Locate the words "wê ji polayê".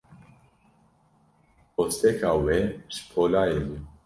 2.43-3.59